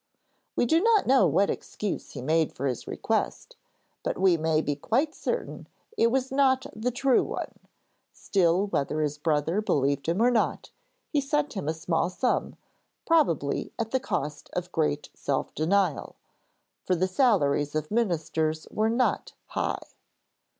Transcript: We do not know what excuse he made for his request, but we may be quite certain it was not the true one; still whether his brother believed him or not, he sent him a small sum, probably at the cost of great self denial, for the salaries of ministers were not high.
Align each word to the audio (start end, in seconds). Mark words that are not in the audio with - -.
We 0.55 0.65
do 0.65 0.81
not 0.81 1.05
know 1.05 1.27
what 1.27 1.51
excuse 1.51 2.13
he 2.13 2.23
made 2.23 2.51
for 2.51 2.65
his 2.65 2.87
request, 2.87 3.55
but 4.01 4.17
we 4.17 4.35
may 4.35 4.59
be 4.59 4.75
quite 4.75 5.13
certain 5.13 5.67
it 5.95 6.09
was 6.09 6.31
not 6.31 6.65
the 6.75 6.89
true 6.89 7.23
one; 7.23 7.59
still 8.11 8.65
whether 8.65 9.01
his 9.01 9.19
brother 9.19 9.61
believed 9.61 10.07
him 10.09 10.19
or 10.19 10.31
not, 10.31 10.71
he 11.11 11.21
sent 11.21 11.53
him 11.53 11.67
a 11.67 11.73
small 11.75 12.09
sum, 12.09 12.55
probably 13.05 13.73
at 13.77 13.91
the 13.91 13.99
cost 13.99 14.49
of 14.53 14.71
great 14.71 15.11
self 15.13 15.53
denial, 15.53 16.15
for 16.83 16.95
the 16.95 17.07
salaries 17.07 17.75
of 17.75 17.91
ministers 17.91 18.67
were 18.71 18.89
not 18.89 19.33
high. 19.49 19.83